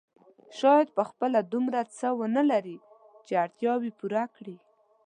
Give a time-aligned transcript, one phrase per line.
[0.57, 2.77] شاید په خپله دومره څه ونه لري
[3.25, 4.57] چې اړتیاوې پوره کړي.